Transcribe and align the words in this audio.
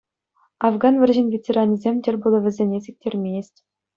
Афган 0.69 0.95
вӑрҫин 1.01 1.27
ветеранӗсен 1.33 1.95
тӗл 2.07 2.15
пулӑвӗсене 2.23 2.79
сиктермест. 2.87 3.53